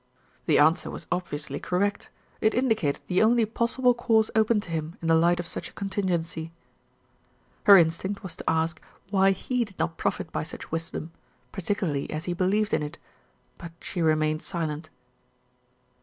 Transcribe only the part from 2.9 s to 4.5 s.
the only possible course